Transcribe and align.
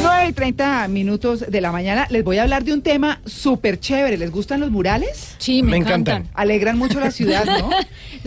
9 0.00 0.28
y 0.28 0.32
30 0.32 0.88
minutos 0.88 1.44
de 1.48 1.60
la 1.60 1.72
mañana. 1.72 2.06
Les 2.10 2.24
voy 2.24 2.38
a 2.38 2.42
hablar 2.42 2.64
de 2.64 2.72
un 2.72 2.82
tema 2.82 3.20
súper 3.24 3.78
chévere. 3.78 4.16
¿Les 4.16 4.30
gustan 4.30 4.60
los 4.60 4.70
murales? 4.70 5.34
Sí, 5.38 5.62
me, 5.62 5.76
encantan. 5.76 6.28
Alegran 6.34 6.78
mucho 6.78 7.00
la 7.00 7.10
ciudad, 7.10 7.44
¿no? 7.44 7.70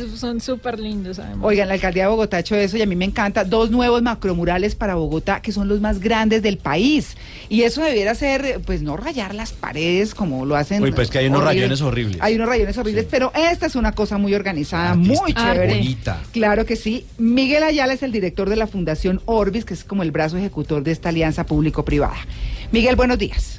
Son 0.18 0.40
súper 0.42 0.80
lindos, 0.80 1.20
además. 1.20 1.45
Oigan, 1.45 1.68
la 1.68 1.73
alcaldía 1.76 2.04
de 2.04 2.09
Bogotá 2.09 2.38
ha 2.38 2.40
hecho 2.40 2.55
eso 2.55 2.78
y 2.78 2.82
a 2.82 2.86
mí 2.86 2.95
me 2.95 3.05
encanta. 3.05 3.44
Dos 3.44 3.72
nuevos 3.72 4.02
macromurales 4.02 4.76
para 4.76 4.95
Bogotá 4.95 5.42
que 5.42 5.52
son 5.52 5.68
los 5.68 5.82
más 5.82 6.00
grandes 6.00 6.42
del 6.42 6.58
país. 6.58 7.18
Y 7.50 7.64
eso 7.64 7.81
debiera 7.81 8.16
ser, 8.16 8.62
pues 8.66 8.81
no 8.81 8.98
rayar 8.98 9.36
las 9.36 9.52
paredes 9.52 10.16
como 10.16 10.45
lo 10.45 10.56
hacen. 10.56 10.84
Uy, 10.84 10.92
pues 10.92 11.09
que 11.09 11.20
hay 11.20 11.28
unos 11.28 11.42
horrible. 11.42 11.62
rayones 11.62 11.81
horribles. 11.81 12.17
Hay 12.22 12.36
unos 12.36 12.48
rayones 12.48 12.78
horribles, 12.78 13.06
pero 13.09 13.31
esta 13.36 13.66
es 13.66 13.76
una 13.76 13.92
cosa 13.92 14.17
muy 14.17 14.34
organizada, 14.34 14.95
muy 14.95 15.34
chévere. 15.34 15.76
bonita. 15.76 16.22
Claro 16.31 16.66
que 16.66 16.76
sí. 16.76 17.06
Miguel 17.17 17.64
Ayala 17.64 17.94
es 17.94 18.04
el 18.04 18.12
director 18.12 18.50
de 18.50 18.56
la 18.56 18.67
Fundación 18.67 19.22
Orbis, 19.26 19.66
que 19.66 19.73
es 19.73 19.84
como 19.84 20.04
el 20.04 20.12
brazo 20.12 20.38
ejecutor 20.38 20.84
de 20.84 20.92
esta 20.92 21.09
alianza 21.09 21.45
público-privada. 21.70 22.18
Miguel, 22.72 22.95
buenos 22.95 23.17
días. 23.17 23.56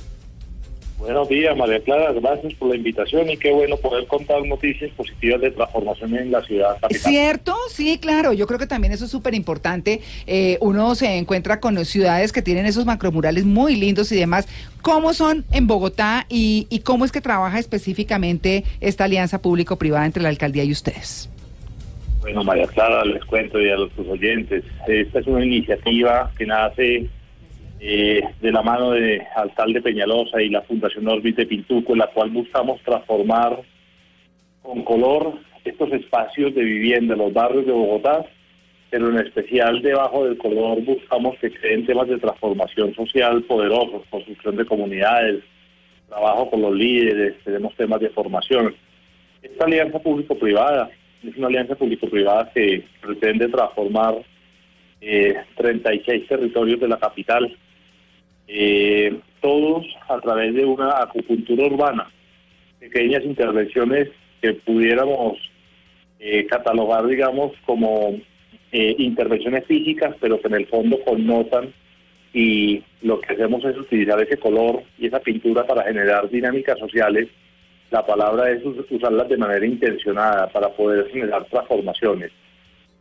Buenos 0.98 1.30
días, 1.30 1.56
María 1.56 1.80
Clara. 1.80 2.12
Gracias 2.12 2.52
por 2.55 2.69
la 2.69 2.77
invitación 2.77 3.30
y 3.30 3.36
qué 3.39 3.50
bueno 3.50 3.78
poder 3.78 4.06
contar 4.06 4.44
noticias 4.44 4.91
positivas 4.91 5.41
de 5.41 5.50
transformación 5.50 6.14
en 6.14 6.30
la 6.30 6.42
ciudad 6.42 6.78
capital. 6.78 7.00
¿Cierto? 7.00 7.56
Sí, 7.70 7.98
claro. 7.98 8.34
Yo 8.34 8.47
creo 8.47 8.58
que 8.58 8.67
también 8.67 8.92
eso 8.92 9.06
es 9.06 9.11
súper 9.11 9.34
importante. 9.34 10.02
Eh, 10.27 10.58
uno 10.61 10.94
se 10.94 11.17
encuentra 11.17 11.58
con 11.58 11.83
ciudades 11.86 12.33
que 12.33 12.42
tienen 12.42 12.67
esos 12.67 12.84
macromurales 12.84 13.47
muy 13.47 13.77
lindos 13.77 14.12
y 14.12 14.17
demás. 14.17 14.47
¿Cómo 14.83 15.14
son 15.14 15.47
en 15.52 15.67
Bogotá 15.67 16.27
y, 16.28 16.67
y 16.69 16.80
cómo 16.80 17.06
es 17.06 17.12
que 17.12 17.22
trabaja 17.22 17.58
específicamente 17.58 18.64
esta 18.80 19.05
alianza 19.05 19.41
público-privada 19.41 20.05
entre 20.05 20.22
la 20.22 20.28
alcaldía 20.28 20.64
y 20.64 20.72
ustedes? 20.72 21.30
Bueno, 22.20 22.45
María 22.45 22.67
Clara, 22.67 23.06
les 23.06 23.24
cuento 23.24 23.58
y 23.58 23.70
a 23.70 23.77
los 23.77 23.91
oyentes. 23.98 24.64
Esta 24.86 25.19
es 25.19 25.27
una 25.27 25.42
iniciativa 25.42 26.30
que 26.36 26.45
nace 26.45 27.08
eh, 27.81 28.23
de 28.41 28.53
la 28.53 28.62
mano 28.62 28.91
de 28.91 29.27
Alcalde 29.34 29.81
Peñalosa 29.81 30.42
y 30.42 30.50
la 30.50 30.62
Fundación 30.62 31.09
Orbis 31.09 31.36
de 31.36 31.47
Pintuco, 31.47 31.92
en 31.92 32.00
la 32.00 32.09
cual 32.09 32.31
buscamos 32.31 32.81
transformar 32.83 33.61
con 34.62 34.84
color 34.84 35.39
estos 35.64 35.91
espacios 35.92 36.55
de 36.55 36.62
vivienda, 36.62 37.17
los 37.17 37.33
barrios 37.33 37.67
de 37.67 37.73
Bogotá, 37.73 38.27
pero 38.91 39.08
en 39.08 39.19
especial 39.19 39.81
debajo 39.83 40.25
del 40.25 40.36
color 40.36 40.83
buscamos 40.83 41.39
que 41.39 41.51
creen 41.51 41.86
temas 41.86 42.08
de 42.08 42.19
transformación 42.19 42.95
social 42.95 43.42
poderosos, 43.45 44.03
construcción 44.11 44.56
de 44.56 44.67
comunidades, 44.67 45.42
trabajo 46.08 46.51
con 46.51 46.61
los 46.61 46.75
líderes, 46.75 47.34
tenemos 47.45 47.75
temas 47.77 48.01
de 48.01 48.11
formación. 48.11 48.75
Esta 49.42 49.64
alianza 49.64 50.01
público-privada 50.01 50.91
es 51.23 51.36
una 51.36 51.47
alianza 51.47 51.77
público-privada 51.77 52.51
que 52.53 52.84
pretende 53.01 53.48
transformar 53.48 54.17
eh, 55.01 55.34
36 55.56 56.28
territorios 56.28 56.81
de 56.81 56.89
la 56.89 56.98
capital, 56.98 57.56
eh, 58.52 59.16
todos 59.40 59.86
a 60.08 60.18
través 60.20 60.54
de 60.54 60.64
una 60.64 60.90
acupuntura 61.02 61.66
urbana, 61.66 62.10
pequeñas 62.80 63.24
intervenciones 63.24 64.08
que 64.42 64.55
pudiéramos 64.55 65.38
eh, 66.18 66.46
catalogar, 66.46 67.06
digamos, 67.06 67.52
como 67.64 68.18
eh, 68.72 68.94
intervenciones 68.98 69.64
físicas, 69.66 70.16
pero 70.20 70.40
que 70.40 70.48
en 70.48 70.55
el 70.55 70.66
fondo 70.66 70.98
connotan 71.05 71.72
y 72.33 72.83
lo 73.02 73.20
que 73.20 73.34
hacemos 73.34 73.64
es 73.64 73.77
utilizar 73.77 74.20
ese 74.20 74.36
color 74.36 74.83
y 74.98 75.06
esa 75.06 75.20
pintura 75.20 75.64
para 75.66 75.84
generar 75.84 76.28
dinámicas 76.28 76.78
sociales. 76.78 77.28
La 77.90 78.05
palabra 78.05 78.50
es 78.50 78.64
us- 78.64 78.84
usarlas 78.90 79.28
de 79.28 79.36
manera 79.36 79.64
intencionada 79.64 80.48
para 80.48 80.68
poder 80.70 81.08
generar 81.10 81.44
transformaciones. 81.46 82.30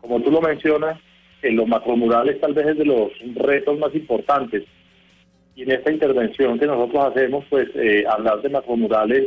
Como 0.01 0.21
tú 0.21 0.31
lo 0.31 0.41
mencionas, 0.41 0.99
en 1.41 1.55
los 1.55 1.67
macromurales 1.67 2.39
tal 2.39 2.53
vez 2.53 2.67
es 2.67 2.77
de 2.77 2.85
los 2.85 3.11
retos 3.35 3.77
más 3.79 3.93
importantes. 3.95 4.63
Y 5.59 5.63
en 5.63 5.71
esta 5.71 5.91
intervención 5.91 6.57
que 6.57 6.67
nosotros 6.67 7.11
hacemos, 7.11 7.43
pues 7.49 7.67
eh, 7.75 8.05
hablar 8.09 8.41
de 8.41 8.47
macromurales 8.47 9.25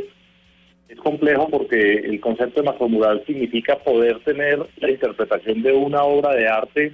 es 0.89 0.97
complejo 0.97 1.47
porque 1.47 1.93
el 1.93 2.19
concepto 2.19 2.59
de 2.59 2.71
macromural 2.71 3.23
significa 3.27 3.77
poder 3.77 4.19
tener 4.21 4.57
la 4.77 4.89
interpretación 4.89 5.61
de 5.61 5.73
una 5.73 6.01
obra 6.01 6.33
de 6.33 6.47
arte 6.47 6.93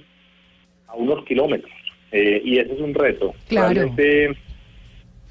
a 0.88 0.94
unos 0.94 1.24
kilómetros. 1.24 1.72
Eh, 2.12 2.42
y 2.44 2.58
ese 2.58 2.74
es 2.74 2.80
un 2.80 2.92
reto. 2.92 3.32
Claro. 3.48 3.72
Realmente, 3.72 4.36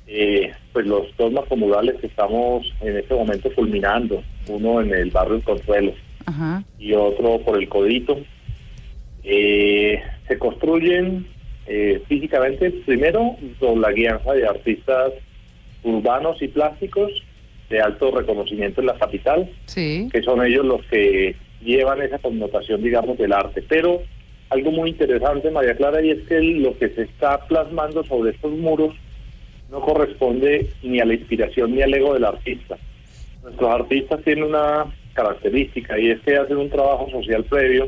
eh, 0.08 0.54
pues 0.74 0.88
los 0.88 1.16
dos 1.16 1.32
macromurales 1.32 2.02
que 2.02 2.08
estamos 2.08 2.66
en 2.82 2.98
este 2.98 3.14
momento 3.14 3.54
culminando, 3.54 4.24
uno 4.48 4.82
en 4.82 4.92
el 4.92 5.12
barrio 5.12 5.36
El 5.36 5.44
Consuelo 5.44 5.94
Ajá. 6.26 6.64
y 6.80 6.94
otro 6.94 7.42
por 7.42 7.60
el 7.60 7.70
Codito, 7.70 8.18
eh, 9.24 10.02
se 10.28 10.40
construyen 10.40 11.28
eh, 11.68 12.02
físicamente 12.08 12.72
primero 12.86 13.36
con 13.60 13.82
la 13.82 13.92
guianza 13.92 14.34
de 14.34 14.48
artistas 14.48 15.14
urbanos 15.84 16.42
y 16.42 16.48
plásticos 16.48 17.12
de 17.70 17.80
alto 17.80 18.12
reconocimiento 18.12 18.82
en 18.82 18.88
la 18.88 18.98
capital, 18.98 19.50
Sí. 19.66 20.10
que 20.12 20.22
son 20.24 20.44
ellos 20.46 20.66
los 20.66 20.84
que 20.86 21.36
llevan 21.64 22.02
esa 22.02 22.18
connotación, 22.20 22.82
digamos, 22.82 23.18
del 23.18 23.32
arte. 23.34 23.64
Pero 23.68 24.02
algo 24.50 24.72
muy 24.72 24.90
interesante, 24.90 25.52
María 25.52 25.76
Clara, 25.76 26.02
y 26.02 26.10
es 26.10 26.28
que 26.28 26.40
lo 26.42 26.76
que 26.78 26.90
se 26.90 27.04
está 27.04 27.46
plasmando 27.48 28.04
sobre 28.04 28.32
estos 28.32 28.52
muros 28.54 28.96
no 29.70 29.82
corresponde 29.82 30.68
ni 30.82 31.00
a 31.00 31.06
la 31.06 31.14
inspiración 31.14 31.76
ni 31.76 31.84
al 31.84 31.94
ego 31.94 32.16
del 32.16 32.26
artista. 32.26 32.78
Nuestros 33.44 33.70
artistas 33.70 34.22
tienen 34.24 34.46
una 34.46 34.86
característica 35.14 36.00
y 36.00 36.10
es 36.10 36.20
que 36.22 36.38
hacen 36.38 36.58
un 36.58 36.70
trabajo 36.70 37.08
social 37.12 37.44
previo 37.44 37.88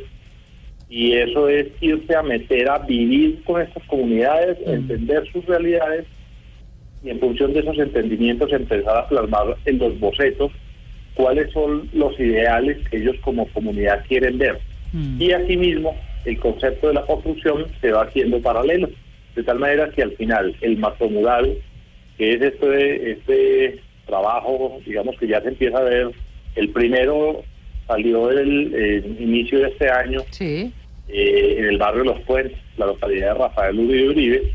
y 0.91 1.13
eso 1.13 1.47
es 1.47 1.67
irse 1.79 2.13
a 2.13 2.21
meter 2.21 2.69
a 2.69 2.79
vivir 2.79 3.41
con 3.45 3.61
estas 3.61 3.81
comunidades, 3.85 4.57
entender 4.67 5.25
sus 5.31 5.45
realidades 5.45 6.05
y 7.01 7.09
en 7.09 7.19
función 7.21 7.53
de 7.53 7.61
esos 7.61 7.79
entendimientos 7.79 8.51
empezar 8.51 8.97
a 8.97 9.07
plasmar 9.07 9.55
en 9.63 9.79
los 9.79 9.97
bocetos 10.01 10.51
cuáles 11.13 11.49
son 11.53 11.87
los 11.93 12.19
ideales 12.19 12.77
que 12.89 12.97
ellos 12.97 13.15
como 13.21 13.47
comunidad 13.47 14.03
quieren 14.05 14.37
ver. 14.37 14.59
Mm. 14.91 15.21
Y 15.21 15.31
asimismo, 15.31 15.95
el 16.25 16.37
concepto 16.39 16.89
de 16.89 16.95
la 16.95 17.05
construcción 17.05 17.67
se 17.79 17.93
va 17.93 18.03
haciendo 18.03 18.41
paralelo, 18.41 18.89
de 19.33 19.43
tal 19.43 19.59
manera 19.59 19.89
que 19.91 20.03
al 20.03 20.11
final 20.17 20.53
el 20.59 20.77
macromural, 20.77 21.57
que 22.17 22.33
es 22.33 22.41
este, 22.41 23.11
este 23.11 23.79
trabajo, 24.07 24.81
digamos 24.85 25.17
que 25.17 25.27
ya 25.27 25.41
se 25.41 25.47
empieza 25.47 25.77
a 25.77 25.83
ver, 25.83 26.11
el 26.55 26.69
primero 26.69 27.43
salió 27.87 28.27
del 28.27 28.73
eh, 28.75 29.03
inicio 29.19 29.59
de 29.59 29.69
este 29.69 29.89
año 29.89 30.19
Sí. 30.31 30.73
Eh, 31.11 31.55
en 31.59 31.65
el 31.65 31.77
barrio 31.77 32.03
Los 32.03 32.21
Puentes, 32.21 32.57
la 32.77 32.87
localidad 32.87 33.33
de 33.33 33.39
Rafael 33.39 33.79
Uribe 33.79 34.09
Uribe, 34.09 34.53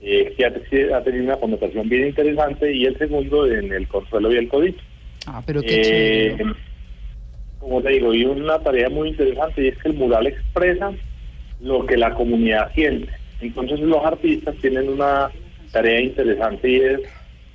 eh, 0.00 0.34
que 0.36 0.44
ha, 0.44 1.02
tenido 1.02 1.24
una 1.24 1.36
connotación 1.36 1.88
bien 1.88 2.06
interesante, 2.06 2.72
y 2.72 2.84
el 2.84 2.96
segundo 2.98 3.46
en 3.46 3.72
el 3.72 3.88
Consuelo 3.88 4.32
y 4.32 4.36
el 4.36 4.48
Codito. 4.48 4.82
Ah, 5.26 5.42
pero 5.44 5.62
qué 5.62 6.26
Eh, 6.26 6.36
como 7.58 7.80
te 7.80 7.90
digo, 7.90 8.12
y 8.12 8.24
una 8.24 8.58
tarea 8.58 8.90
muy 8.90 9.08
interesante 9.08 9.64
y 9.64 9.68
es 9.68 9.78
que 9.78 9.88
el 9.88 9.94
mural 9.94 10.26
expresa 10.26 10.92
lo 11.60 11.86
que 11.86 11.96
la 11.96 12.12
comunidad 12.14 12.70
siente. 12.74 13.10
Entonces 13.40 13.80
los 13.80 14.04
artistas 14.04 14.54
tienen 14.60 14.90
una 14.90 15.30
tarea 15.72 16.00
interesante 16.00 16.70
y 16.70 16.76
es 16.76 17.00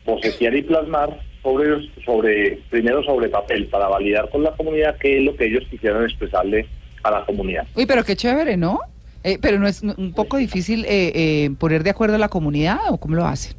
bocetear 0.06 0.56
y 0.56 0.64
plasmar 0.64 1.20
sobre, 1.44 1.90
sobre 2.04 2.60
primero 2.72 3.04
sobre 3.04 3.30
papel 3.30 3.68
para 3.68 3.88
validar 3.88 4.30
con 4.30 4.44
la 4.44 4.52
comunidad 4.52 4.98
qué 4.98 5.20
es 5.20 5.24
lo 5.24 5.36
que 5.36 5.46
ellos 5.46 5.64
quisieran 5.70 6.04
expresarle 6.04 6.66
a 7.04 7.12
la 7.12 7.26
comunidad. 7.26 7.68
Uy, 7.76 7.86
pero 7.86 8.04
qué 8.04 8.16
chévere, 8.16 8.58
¿no? 8.58 8.80
Eh, 9.24 9.38
pero 9.42 9.60
no 9.60 9.68
es 9.68 9.82
un 9.82 10.14
poco 10.14 10.38
difícil 10.38 10.86
eh, 10.86 11.12
eh, 11.14 11.50
poner 11.60 11.84
de 11.84 11.90
acuerdo 11.90 12.16
a 12.16 12.20
la 12.20 12.30
comunidad 12.30 12.80
o 12.90 12.98
cómo 12.98 13.16
lo 13.16 13.26
hacen. 13.26 13.54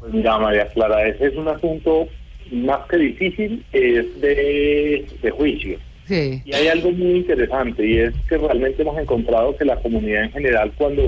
Pues 0.00 0.12
mira, 0.12 0.38
María 0.38 0.68
Clara, 0.68 1.06
ese 1.06 1.26
es 1.26 1.36
un 1.36 1.48
asunto 1.48 2.08
más 2.52 2.86
que 2.88 2.96
difícil, 2.96 3.64
es 3.72 4.20
de, 4.20 5.06
de 5.20 5.30
juicio. 5.30 5.78
Sí. 6.06 6.40
Y 6.44 6.54
hay 6.54 6.68
algo 6.68 6.92
muy 6.92 7.16
interesante 7.16 7.84
y 7.84 7.98
es 7.98 8.14
que 8.28 8.38
realmente 8.38 8.82
hemos 8.82 8.96
encontrado 8.96 9.56
que 9.56 9.64
la 9.64 9.76
comunidad 9.76 10.24
en 10.24 10.30
general 10.30 10.72
cuando, 10.78 11.02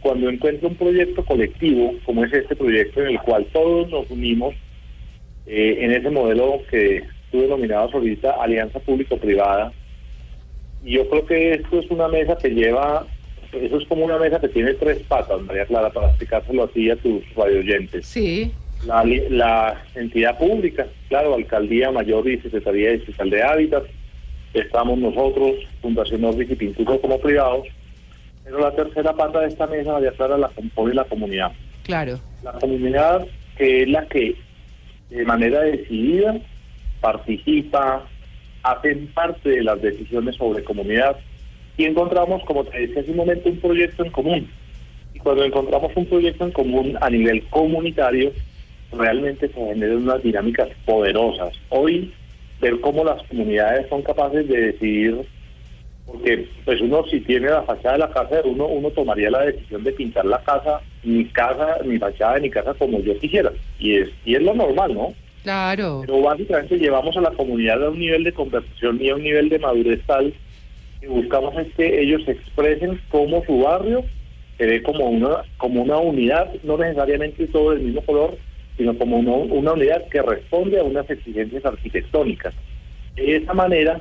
cuando 0.00 0.30
encuentra 0.30 0.68
un 0.68 0.76
proyecto 0.76 1.24
colectivo, 1.24 1.92
como 2.04 2.24
es 2.24 2.32
este 2.32 2.54
proyecto 2.54 3.00
en 3.02 3.08
el 3.08 3.20
cual 3.20 3.46
todos 3.52 3.90
nos 3.90 4.08
unimos 4.10 4.54
eh, 5.46 5.78
en 5.80 5.90
ese 5.90 6.08
modelo 6.08 6.60
que 6.70 7.02
tú 7.32 7.40
denominabas 7.40 7.92
ahorita 7.92 8.30
Alianza 8.40 8.78
Público-Privada, 8.78 9.72
yo 10.84 11.08
creo 11.08 11.26
que 11.26 11.54
esto 11.54 11.78
es 11.80 11.90
una 11.90 12.08
mesa 12.08 12.36
que 12.36 12.50
lleva 12.50 13.06
eso 13.62 13.78
es 13.78 13.86
como 13.86 14.04
una 14.04 14.18
mesa 14.18 14.40
que 14.40 14.48
tiene 14.48 14.74
tres 14.74 14.98
patas, 15.08 15.40
María 15.42 15.66
Clara, 15.66 15.90
para 15.90 16.08
explicárselo 16.08 16.64
así 16.64 16.90
a 16.90 16.96
tus 16.96 17.22
radioyentes. 17.34 18.06
Sí. 18.06 18.52
La, 18.86 19.04
la 19.04 19.82
entidad 19.94 20.36
pública, 20.38 20.86
claro, 21.08 21.34
Alcaldía 21.34 21.90
Mayor 21.90 22.28
y 22.28 22.38
Secretaría 22.40 22.92
Distrital 22.92 23.30
de 23.30 23.42
Hábitat, 23.42 23.84
estamos 24.52 24.98
nosotros, 24.98 25.54
Fundación 25.80 26.22
Nordic 26.22 26.50
y 26.50 26.56
Pintuco 26.56 27.00
como 27.00 27.18
privados, 27.18 27.66
pero 28.44 28.58
la 28.58 28.72
tercera 28.72 29.14
pata 29.14 29.40
de 29.40 29.48
esta 29.48 29.66
mesa, 29.66 29.92
María 29.92 30.12
Clara, 30.12 30.36
la 30.36 30.48
compone 30.48 30.94
la 30.94 31.04
comunidad. 31.04 31.52
Claro. 31.84 32.18
La 32.42 32.52
comunidad 32.52 33.26
que 33.56 33.82
es 33.82 33.88
la 33.88 34.06
que 34.06 34.34
de 35.10 35.24
manera 35.24 35.60
decidida 35.60 36.36
participa, 37.00 38.06
hacen 38.64 39.06
parte 39.08 39.50
de 39.50 39.62
las 39.62 39.80
decisiones 39.80 40.36
sobre 40.36 40.64
comunidad 40.64 41.16
y 41.76 41.84
encontramos, 41.84 42.42
como 42.44 42.64
te 42.64 42.78
decía 42.78 43.02
hace 43.02 43.10
un 43.10 43.18
momento, 43.18 43.48
un 43.48 43.58
proyecto 43.58 44.04
en 44.04 44.10
común. 44.10 44.50
Y 45.12 45.18
cuando 45.18 45.44
encontramos 45.44 45.92
un 45.94 46.06
proyecto 46.06 46.44
en 46.44 46.52
común 46.52 46.98
a 47.00 47.10
nivel 47.10 47.44
comunitario, 47.44 48.32
realmente 48.92 49.48
se 49.48 49.54
generan 49.54 49.98
unas 49.98 50.22
dinámicas 50.22 50.68
poderosas. 50.84 51.52
Hoy, 51.68 52.12
ver 52.60 52.80
cómo 52.80 53.04
las 53.04 53.22
comunidades 53.24 53.88
son 53.88 54.02
capaces 54.02 54.48
de 54.48 54.72
decidir, 54.72 55.20
porque 56.06 56.48
pues 56.64 56.80
uno 56.80 57.04
si 57.06 57.20
tiene 57.20 57.48
la 57.48 57.62
fachada 57.62 57.94
de 57.94 57.98
la 58.00 58.10
casa 58.10 58.42
uno, 58.44 58.66
uno 58.66 58.90
tomaría 58.90 59.30
la 59.30 59.42
decisión 59.42 59.84
de 59.84 59.92
pintar 59.92 60.24
la 60.24 60.42
casa, 60.42 60.80
mi 61.02 61.24
casa, 61.26 61.78
mi 61.84 61.98
fachada 61.98 62.34
de 62.34 62.40
mi 62.42 62.50
casa 62.50 62.74
como 62.74 63.00
yo 63.00 63.18
quisiera. 63.18 63.52
Y 63.78 63.96
es, 63.96 64.10
y 64.24 64.36
es 64.36 64.42
lo 64.42 64.54
normal, 64.54 64.94
¿no? 64.94 65.14
Claro. 65.44 66.02
Pero 66.06 66.22
básicamente 66.22 66.78
llevamos 66.78 67.14
a 67.18 67.20
la 67.20 67.30
comunidad 67.32 67.84
a 67.84 67.90
un 67.90 67.98
nivel 67.98 68.24
de 68.24 68.32
conversación 68.32 68.98
y 69.00 69.10
a 69.10 69.14
un 69.14 69.22
nivel 69.22 69.50
de 69.50 69.58
madurez 69.58 70.00
tal 70.06 70.32
que 71.00 71.06
buscamos 71.06 71.54
es 71.58 71.70
que 71.74 72.00
ellos 72.00 72.26
expresen 72.26 72.98
cómo 73.10 73.44
su 73.44 73.60
barrio 73.60 74.04
se 74.56 74.64
ve 74.64 74.82
como 74.82 75.04
una, 75.04 75.42
como 75.58 75.82
una 75.82 75.98
unidad, 75.98 76.50
no 76.62 76.78
necesariamente 76.78 77.46
todo 77.48 77.72
del 77.72 77.80
mismo 77.80 78.00
color, 78.00 78.38
sino 78.78 78.96
como 78.96 79.18
una, 79.18 79.32
una 79.32 79.72
unidad 79.74 80.08
que 80.08 80.22
responde 80.22 80.80
a 80.80 80.82
unas 80.82 81.10
exigencias 81.10 81.62
arquitectónicas. 81.66 82.54
De 83.14 83.36
esa 83.36 83.52
manera, 83.52 84.00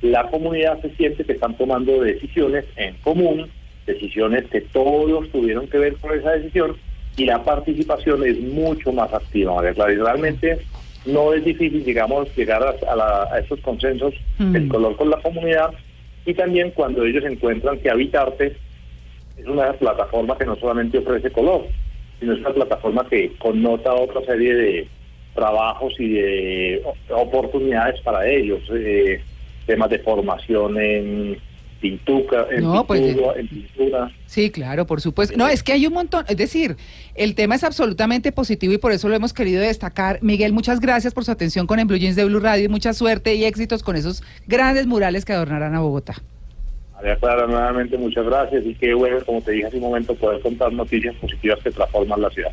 la 0.00 0.30
comunidad 0.30 0.80
se 0.80 0.90
siente 0.90 1.24
que 1.24 1.32
están 1.32 1.56
tomando 1.56 2.02
decisiones 2.02 2.66
en 2.76 2.94
común, 3.02 3.50
decisiones 3.84 4.44
que 4.44 4.60
todos 4.60 5.28
tuvieron 5.30 5.66
que 5.66 5.78
ver 5.78 5.96
con 5.96 6.16
esa 6.16 6.32
decisión, 6.32 6.76
y 7.16 7.24
la 7.24 7.42
participación 7.42 8.24
es 8.24 8.38
mucho 8.40 8.92
más 8.92 9.12
activa. 9.12 9.60
Realmente 9.60 10.58
no 11.06 11.32
es 11.34 11.44
difícil, 11.44 11.84
digamos, 11.84 12.28
llegar 12.36 12.62
a, 12.62 12.74
a 12.90 12.96
la- 12.96 13.28
a 13.30 13.38
estos 13.38 13.60
consensos 13.60 14.14
Mm. 14.38 14.52
del 14.52 14.68
color 14.68 14.96
con 14.96 15.10
la 15.10 15.18
comunidad, 15.20 15.70
y 16.26 16.34
también 16.34 16.70
cuando 16.70 17.04
ellos 17.04 17.24
encuentran 17.24 17.78
que 17.80 17.90
Habitarte 17.90 18.56
es 19.36 19.46
una 19.46 19.72
plataforma 19.74 20.38
que 20.38 20.46
no 20.46 20.56
solamente 20.56 20.98
ofrece 20.98 21.30
color, 21.30 21.66
sino 22.18 22.32
es 22.32 22.40
una 22.40 22.50
plataforma 22.54 23.06
que 23.08 23.32
connota 23.38 23.92
otra 23.94 24.22
serie 24.24 24.54
de 24.54 24.88
trabajos 25.34 25.92
y 25.98 26.08
de 26.14 26.82
oportunidades 27.10 28.00
para 28.02 28.26
ellos, 28.28 28.62
eh, 28.72 29.20
temas 29.66 29.90
de 29.90 29.98
formación 29.98 30.80
en 30.80 31.38
pintura, 31.84 32.46
en, 32.50 32.62
No, 32.62 32.86
pues, 32.86 33.02
pintura, 33.02 33.38
en 33.38 33.48
pintura. 33.48 34.10
Sí, 34.24 34.50
claro, 34.50 34.86
por 34.86 35.02
supuesto. 35.02 35.36
No, 35.36 35.48
es 35.48 35.62
que 35.62 35.74
hay 35.74 35.86
un 35.86 35.92
montón, 35.92 36.24
es 36.28 36.36
decir, 36.38 36.76
el 37.14 37.34
tema 37.34 37.56
es 37.56 37.62
absolutamente 37.62 38.32
positivo 38.32 38.72
y 38.72 38.78
por 38.78 38.92
eso 38.92 39.06
lo 39.10 39.14
hemos 39.14 39.34
querido 39.34 39.60
destacar. 39.60 40.18
Miguel, 40.22 40.54
muchas 40.54 40.80
gracias 40.80 41.12
por 41.12 41.26
su 41.26 41.30
atención 41.30 41.66
con 41.66 41.78
En 41.78 41.86
Blue 41.86 41.98
Jeans 41.98 42.16
de 42.16 42.24
Blue 42.24 42.40
Radio 42.40 42.64
y 42.64 42.68
mucha 42.68 42.94
suerte 42.94 43.34
y 43.34 43.44
éxitos 43.44 43.82
con 43.82 43.96
esos 43.96 44.22
grandes 44.46 44.86
murales 44.86 45.26
que 45.26 45.34
adornarán 45.34 45.74
a 45.74 45.80
Bogotá. 45.80 46.14
María 46.94 47.16
Clara, 47.16 47.46
nuevamente 47.46 47.98
muchas 47.98 48.24
gracias 48.24 48.64
y 48.64 48.74
qué 48.76 48.94
bueno, 48.94 49.18
como 49.26 49.42
te 49.42 49.52
dije 49.52 49.66
hace 49.66 49.76
un 49.76 49.82
momento, 49.82 50.14
poder 50.14 50.40
contar 50.40 50.72
noticias 50.72 51.14
positivas 51.16 51.58
que 51.62 51.70
transforman 51.70 52.22
la 52.22 52.30
ciudad. 52.30 52.52